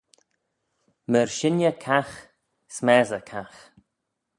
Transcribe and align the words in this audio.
Myr 1.11 1.29
shinney 1.37 1.73
cagh, 1.83 2.15
smessey 2.75 3.21
cagh 3.29 3.59